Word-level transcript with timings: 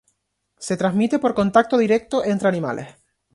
Se 0.57 0.77
transmite 0.77 1.19
por 1.19 1.35
contacto 1.35 1.77
directo 1.77 2.25
entre 2.25 2.47
animales. 2.49 2.87